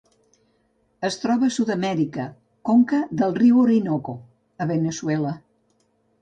Es 1.09 1.17
troba 1.23 1.45
a 1.51 1.53
Sud-amèrica: 1.57 2.25
conca 2.71 3.03
del 3.21 3.37
riu 3.41 3.61
Orinoco 3.65 4.17
a 4.65 4.69
Veneçuela. 4.73 5.37